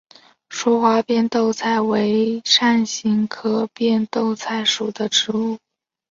[0.49, 5.59] 疏花变豆菜为伞形科变豆菜属的植物。